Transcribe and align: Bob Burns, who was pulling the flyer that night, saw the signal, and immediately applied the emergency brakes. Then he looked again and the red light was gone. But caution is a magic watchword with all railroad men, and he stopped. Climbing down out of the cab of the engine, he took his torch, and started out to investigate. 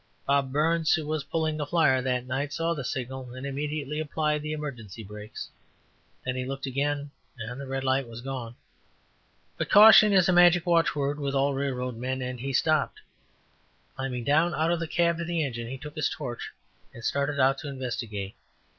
Bob 0.25 0.51
Burns, 0.51 0.95
who 0.95 1.05
was 1.05 1.25
pulling 1.25 1.57
the 1.57 1.65
flyer 1.67 2.01
that 2.01 2.25
night, 2.25 2.51
saw 2.51 2.73
the 2.73 2.83
signal, 2.83 3.31
and 3.35 3.45
immediately 3.45 3.99
applied 3.99 4.41
the 4.41 4.51
emergency 4.51 5.03
brakes. 5.03 5.47
Then 6.25 6.35
he 6.35 6.43
looked 6.43 6.65
again 6.65 7.11
and 7.37 7.61
the 7.61 7.67
red 7.67 7.83
light 7.83 8.07
was 8.07 8.19
gone. 8.21 8.55
But 9.57 9.69
caution 9.69 10.11
is 10.11 10.27
a 10.27 10.33
magic 10.33 10.65
watchword 10.65 11.19
with 11.19 11.35
all 11.35 11.53
railroad 11.53 11.97
men, 11.97 12.19
and 12.23 12.39
he 12.39 12.51
stopped. 12.51 12.99
Climbing 13.95 14.23
down 14.23 14.55
out 14.55 14.71
of 14.71 14.79
the 14.79 14.87
cab 14.87 15.19
of 15.19 15.27
the 15.27 15.43
engine, 15.45 15.67
he 15.67 15.77
took 15.77 15.95
his 15.95 16.09
torch, 16.09 16.51
and 16.95 17.03
started 17.05 17.39
out 17.39 17.59
to 17.59 17.67
investigate. 17.67 18.33